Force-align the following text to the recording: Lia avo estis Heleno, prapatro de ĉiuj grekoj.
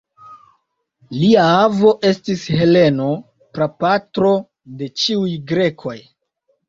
Lia 1.17 1.43
avo 1.65 1.91
estis 2.11 2.47
Heleno, 2.61 3.11
prapatro 3.59 4.33
de 4.81 4.93
ĉiuj 5.03 5.31
grekoj. 5.53 5.97